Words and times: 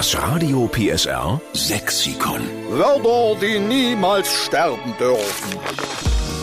Das 0.00 0.16
Radio 0.16 0.66
PSR 0.66 1.38
Sexikon. 1.52 2.40
Wörter, 2.70 3.38
die 3.38 3.58
niemals 3.58 4.32
sterben 4.32 4.94
dürfen. 4.98 5.50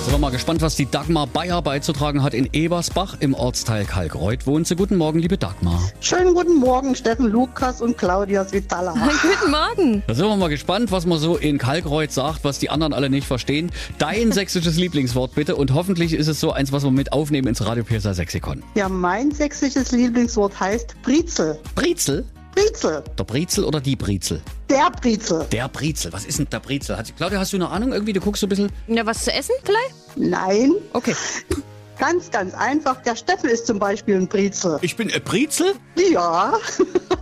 Sind 0.04 0.14
wir 0.14 0.20
mal 0.20 0.30
gespannt, 0.30 0.62
was 0.62 0.76
die 0.76 0.86
Dagmar 0.86 1.26
Bayer 1.26 1.63
beizutragen 1.63 2.21
hat 2.21 2.35
in 2.35 2.47
Ebersbach 2.54 3.17
im 3.20 3.33
Ortsteil 3.33 3.85
Kalkreuth. 3.85 4.46
Wohnt 4.46 4.67
sie? 4.67 4.75
Guten 4.75 4.96
Morgen, 4.96 5.17
liebe 5.17 5.39
Dagmar. 5.39 5.81
Schönen 6.01 6.35
guten 6.35 6.57
Morgen, 6.57 6.93
Steffen 6.93 7.31
Lukas 7.31 7.81
und 7.81 7.97
Claudia 7.97 8.46
Svitala. 8.46 8.94
Guten 9.24 9.49
Morgen. 9.49 10.03
Da 10.05 10.13
sind 10.13 10.28
wir 10.28 10.35
mal 10.35 10.49
gespannt, 10.49 10.92
was 10.92 11.08
man 11.08 11.17
so 11.17 11.35
in 11.35 11.58
Kalkreuth 11.58 12.12
sagt, 12.12 12.44
was 12.44 12.60
die 12.60 12.69
anderen 12.69 12.94
alle 12.94 13.10
nicht 13.10 13.26
verstehen. 13.26 13.71
Dein 13.97 14.31
sächsisches 14.33 14.78
Lieblingswort 14.78 15.33
bitte 15.33 15.55
und 15.55 15.74
hoffentlich 15.74 16.13
ist 16.13 16.27
es 16.27 16.39
so 16.39 16.52
eins, 16.52 16.71
was 16.71 16.84
wir 16.84 16.91
mit 16.91 17.12
aufnehmen 17.12 17.48
ins 17.48 17.66
Radio 17.66 17.84
PSR 17.84 18.13
Sexikon. 18.13 18.62
Ja, 18.76 18.88
mein 18.88 19.31
sächsisches 19.31 19.94
Lieblingswort 19.94 20.59
heißt 20.59 20.95
Brezel. 21.02 21.58
Brezel? 21.73 22.23
Brezel. 22.58 23.03
Der 23.17 23.23
Brezel 23.23 23.63
oder 23.66 23.80
die 23.80 23.95
Brezel? 23.95 24.41
Der 24.70 24.90
Brezel. 24.90 25.45
Der 25.52 25.68
Brezel. 25.68 26.12
Was 26.12 26.26
ist 26.26 26.40
denn 26.40 26.48
der 26.52 26.59
Brezel? 26.59 26.98
Hat, 26.98 27.16
Claudia, 27.16 27.40
hast 27.40 27.54
du 27.54 27.58
eine 27.58 27.70
Ahnung? 27.70 27.94
Irgendwie, 27.94 28.13
du 28.13 28.20
guckst 28.20 28.41
so 28.41 28.48
ein 28.48 28.49
bisschen. 28.49 28.72
Ja, 28.88 29.05
was 29.05 29.23
zu 29.23 29.32
essen 29.32 29.54
vielleicht? 29.63 29.94
Nein, 30.16 30.73
Okay. 30.94 31.16
ganz, 31.99 32.32
ganz 32.32 32.54
einfach. 32.55 33.02
Der 33.04 33.16
Steffen 33.16 33.49
ist 33.49 33.68
zum 33.68 33.77
Beispiel 33.80 34.16
ein 34.16 34.27
Brezel. 34.27 34.80
Ich 34.82 34.96
bin 34.96 35.12
ein 35.12 35.22
Brezel? 35.23 35.73
Ja, 36.12 36.54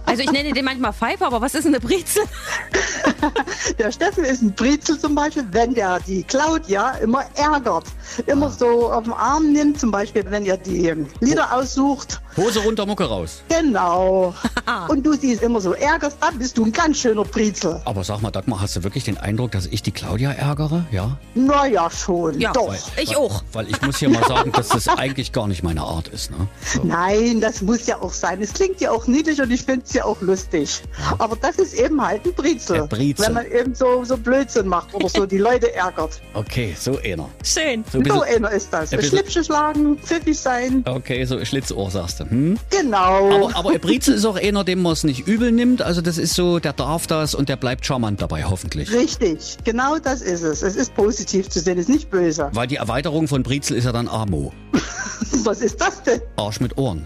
Also 0.05 0.23
ich 0.23 0.31
nenne 0.31 0.53
den 0.53 0.63
manchmal 0.65 0.93
Pfeife, 0.93 1.25
aber 1.25 1.41
was 1.41 1.53
ist 1.55 1.65
eine 1.65 1.79
Brezel? 1.81 2.23
der 3.79 3.91
Steffen 3.91 4.23
ist 4.23 4.41
ein 4.41 4.53
Brezel 4.53 4.99
zum 4.99 5.15
Beispiel, 5.15 5.45
wenn 5.51 5.73
der 5.73 5.99
die 5.99 6.23
Claudia 6.23 6.91
immer 7.01 7.23
ärgert. 7.35 7.85
Immer 8.27 8.49
so 8.49 8.91
auf 8.91 9.03
den 9.03 9.13
Arm 9.13 9.51
nimmt, 9.51 9.79
zum 9.79 9.91
Beispiel, 9.91 10.25
wenn 10.29 10.45
er 10.45 10.57
die 10.57 10.93
Lieder 11.19 11.53
aussucht. 11.53 12.21
Hose 12.37 12.59
runter, 12.59 12.85
Mucke 12.85 13.05
raus. 13.05 13.41
Genau. 13.49 14.33
Und 14.89 15.05
du 15.05 15.13
siehst 15.13 15.41
immer 15.41 15.61
so 15.61 15.73
ärgerst, 15.73 16.17
dann 16.19 16.37
bist 16.37 16.57
du 16.57 16.65
ein 16.65 16.71
ganz 16.71 16.97
schöner 16.97 17.23
Brezel. 17.23 17.81
Aber 17.85 18.03
sag 18.03 18.21
mal, 18.21 18.31
Dagmar, 18.31 18.61
hast 18.61 18.75
du 18.75 18.83
wirklich 18.83 19.05
den 19.05 19.17
Eindruck, 19.17 19.51
dass 19.51 19.65
ich 19.67 19.81
die 19.81 19.91
Claudia 19.91 20.31
ärgere? 20.31 20.85
Ja? 20.91 21.17
Naja, 21.33 21.89
schon. 21.89 22.39
Ja. 22.39 22.51
Doch. 22.51 22.75
Ich 22.97 23.09
weil, 23.09 23.15
auch. 23.17 23.43
Weil 23.53 23.69
ich 23.69 23.81
muss 23.81 23.97
hier 23.97 24.09
mal 24.09 24.23
sagen, 24.27 24.51
dass 24.51 24.69
das 24.69 24.87
eigentlich 24.87 25.31
gar 25.31 25.47
nicht 25.47 25.63
meine 25.63 25.81
Art 25.81 26.07
ist. 26.09 26.31
Ne? 26.31 26.47
So. 26.65 26.83
Nein, 26.83 27.39
das 27.39 27.61
muss 27.61 27.87
ja 27.87 28.01
auch 28.01 28.13
sein. 28.13 28.41
Es 28.41 28.53
klingt 28.53 28.81
ja 28.81 28.91
auch 28.91 29.07
niedlich 29.07 29.41
und 29.41 29.51
ich 29.51 29.63
finde 29.63 29.85
es 29.85 29.93
ja 29.93 30.03
auch 30.03 30.21
lustig. 30.21 30.83
Aber 31.17 31.35
das 31.35 31.55
ist 31.55 31.73
eben 31.73 32.01
halt 32.05 32.25
ein 32.25 32.33
Brezel. 32.33 32.81
Ein 32.81 32.89
Brezel. 32.89 33.14
Wenn 33.17 33.33
man 33.33 33.45
eben 33.51 33.73
so, 33.75 34.03
so 34.03 34.17
Blödsinn 34.17 34.67
macht 34.67 34.93
oder 34.93 35.09
so 35.09 35.25
die 35.25 35.37
Leute 35.37 35.73
ärgert. 35.73 36.21
Okay, 36.33 36.75
so 36.77 36.99
einer. 36.99 37.29
Schön. 37.43 37.83
So 37.91 37.99
ein 37.99 38.05
So 38.05 38.21
einer 38.21 38.51
ist 38.51 38.71
das. 38.71 38.91
ein 38.93 39.01
Schlippchen 39.01 39.43
schlagen, 39.43 39.97
pfiffig 39.97 40.37
sein. 40.39 40.83
okay, 40.85 41.23
so 41.25 41.43
Schlitzohr 41.43 41.89
sagst 41.91 42.19
du. 42.19 42.29
Hm? 42.29 42.57
Genau. 42.69 43.31
Aber, 43.33 43.55
aber 43.55 43.69
ein 43.71 43.79
Brezel 43.79 44.15
ist 44.15 44.25
auch 44.25 44.35
einer, 44.37 44.63
dem 44.63 44.81
man 44.81 44.93
es 44.93 45.03
nicht 45.03 45.27
übel 45.27 45.51
nimmt. 45.51 45.81
Also 45.81 46.01
das 46.01 46.17
ist 46.17 46.33
so, 46.33 46.59
der 46.59 46.73
darf 46.73 47.07
das 47.07 47.35
und 47.35 47.49
der 47.49 47.55
bleibt 47.57 47.85
charmant 47.85 48.21
dabei, 48.21 48.43
hoffentlich. 48.43 48.91
Richtig, 48.91 49.57
genau 49.63 49.97
das 49.97 50.21
ist 50.21 50.41
es. 50.43 50.61
Es 50.61 50.75
ist 50.75 50.93
positiv 50.95 51.49
zu 51.49 51.59
sehen, 51.59 51.77
es 51.77 51.87
ist 51.87 51.93
nicht 51.93 52.09
böse. 52.09 52.49
Weil 52.53 52.67
die 52.67 52.75
Erweiterung 52.77 53.27
von 53.27 53.43
Brezel 53.43 53.77
ist 53.77 53.85
ja 53.85 53.91
dann 53.91 54.07
Amo. 54.07 54.51
Was 55.43 55.61
ist 55.61 55.79
das 55.79 56.01
denn? 56.03 56.21
Arsch 56.37 56.59
mit 56.59 56.77
Ohren. 56.77 57.05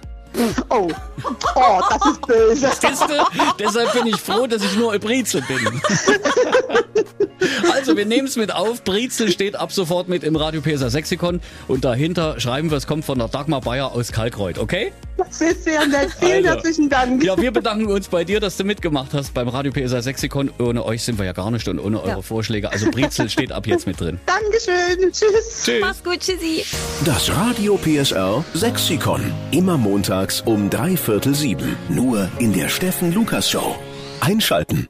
Oh, 0.70 0.88
oh 1.56 1.82
das 1.90 2.06
ist 2.06 2.28
böse. 2.28 2.70
Deshalb 3.58 3.94
bin 3.94 4.08
ich 4.08 4.22
froh, 4.22 4.48
dass 4.48 4.64
ich 4.64 4.76
nur 4.76 4.94
ein 4.94 5.00
Brezel 5.00 5.42
bin. 5.48 5.82
Also, 7.74 7.96
wir 7.98 8.06
nehmen 8.06 8.28
es 8.28 8.36
mit 8.36 8.54
auf. 8.54 8.84
Brezel 8.84 9.32
steht 9.32 9.56
ab 9.56 9.72
sofort 9.72 10.08
mit 10.10 10.24
im 10.24 10.36
Radio 10.36 10.62
PSA 10.62 10.90
Sexikon. 10.90 11.42
Und 11.68 11.86
dahinter 11.86 12.40
schreiben 12.40 12.70
wir, 12.70 12.78
es 12.78 12.88
kommt 12.88 13.06
von 13.06 13.18
der 13.20 13.28
Dagmar 13.28 13.62
Bayer 13.62 13.92
aus 13.94 14.12
Kalkreuth, 14.12 14.58
okay? 14.60 14.92
Das 15.18 15.42
ist 15.42 15.64
sehr 15.66 15.86
nett. 15.86 16.10
Vielen 16.20 16.46
Also. 16.46 16.50
herzlichen 16.50 16.90
Dank. 16.90 17.24
Ja, 17.24 17.38
wir 17.38 17.52
bedanken 17.52 17.88
uns 17.88 18.08
bei 18.08 18.24
dir, 18.24 18.40
dass 18.40 18.56
du 18.58 18.64
mitgemacht 18.64 19.14
hast 19.14 19.34
beim 19.34 19.48
Radio 19.50 19.72
PSA 19.72 20.02
Sexikon. 20.02 20.50
Ohne 20.60 20.86
euch 20.86 21.04
sind 21.04 21.18
wir 21.18 21.26
ja 21.26 21.34
gar 21.34 21.52
nicht 21.52 21.68
und 21.68 21.80
ohne 21.80 22.02
eure 22.02 22.24
Vorschläge. 22.24 22.72
Also, 22.72 22.90
Brezel 22.92 23.30
steht 23.30 23.52
ab 23.52 23.68
jetzt 23.68 23.86
mit 23.88 24.00
drin. 24.00 24.20
Dankeschön. 24.26 25.12
Tschüss. 25.12 25.64
Tschüss. 25.66 25.82
Mach's 25.82 26.04
gut, 26.04 26.20
tschüssi. 26.20 26.64
Das 27.06 27.30
Radio 27.36 27.78
PSR 27.78 28.44
Sexikon. 28.54 29.32
Immer 29.52 29.78
montags 29.78 30.42
um 30.42 30.70
drei 30.70 30.96
Viertel 30.98 31.36
sieben. 31.36 31.76
Nur 31.90 32.30
in 32.40 32.54
der 32.54 32.70
Steffen 32.70 33.14
Lukas 33.14 33.50
Show. 33.50 33.76
Einschalten. 34.22 34.88